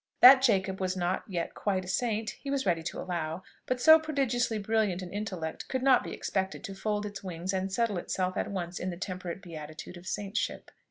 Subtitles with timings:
[0.21, 3.99] That Jacob was not yet quite a saint, he was ready to allow; but so
[3.99, 8.35] prodigiously brilliant an intellect could not be expected to fold its wings and settle itself
[8.35, 10.71] at once in the temperate beatitude of saintship.